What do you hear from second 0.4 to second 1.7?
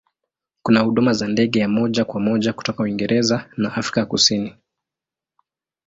Kuna huduma za ndege ya